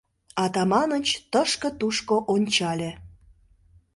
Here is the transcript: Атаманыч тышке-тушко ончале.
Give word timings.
Атаманыч 0.43 1.07
тышке-тушко 1.31 2.15
ончале. 2.33 2.91